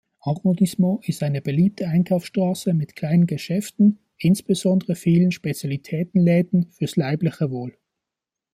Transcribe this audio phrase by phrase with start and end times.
[0.21, 7.77] Arrondissement ist eine beliebte Einkaufsstraße mit kleinen Geschäften, insbesondere vielen Spezialitäten-Läden fürs leibliche Wohl.